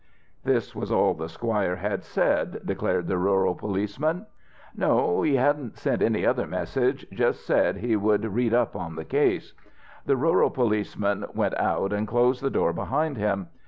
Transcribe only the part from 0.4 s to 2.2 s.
That was all the squire had